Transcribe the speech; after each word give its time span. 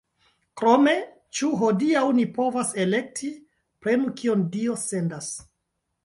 Krome, 0.59 0.93
ĉu 1.39 1.49
hodiaŭ 1.63 2.01
ni 2.19 2.25
povas 2.37 2.71
elekti: 2.85 3.29
prenu, 3.85 4.09
kion 4.23 4.41
Dio 4.55 4.79
sendas! 4.85 5.29